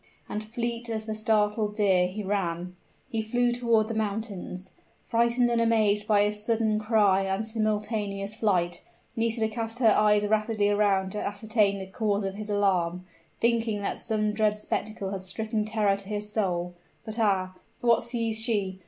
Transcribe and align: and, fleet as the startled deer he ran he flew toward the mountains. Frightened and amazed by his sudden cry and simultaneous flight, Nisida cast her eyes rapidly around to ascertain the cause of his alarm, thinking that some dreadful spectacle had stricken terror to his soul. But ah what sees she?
and, 0.27 0.43
fleet 0.45 0.89
as 0.89 1.05
the 1.05 1.13
startled 1.13 1.75
deer 1.75 2.07
he 2.07 2.23
ran 2.23 2.75
he 3.07 3.21
flew 3.21 3.51
toward 3.51 3.87
the 3.87 3.93
mountains. 3.93 4.71
Frightened 5.05 5.47
and 5.51 5.61
amazed 5.61 6.07
by 6.07 6.23
his 6.23 6.41
sudden 6.43 6.79
cry 6.79 7.21
and 7.25 7.45
simultaneous 7.45 8.33
flight, 8.33 8.81
Nisida 9.15 9.47
cast 9.47 9.77
her 9.77 9.91
eyes 9.91 10.25
rapidly 10.25 10.69
around 10.71 11.11
to 11.11 11.23
ascertain 11.23 11.77
the 11.77 11.85
cause 11.85 12.23
of 12.23 12.33
his 12.33 12.49
alarm, 12.49 13.05
thinking 13.39 13.83
that 13.83 13.99
some 13.99 14.33
dreadful 14.33 14.57
spectacle 14.61 15.11
had 15.11 15.21
stricken 15.23 15.65
terror 15.65 15.95
to 15.95 16.09
his 16.09 16.31
soul. 16.33 16.73
But 17.05 17.19
ah 17.19 17.53
what 17.81 18.01
sees 18.01 18.41
she? 18.41 18.79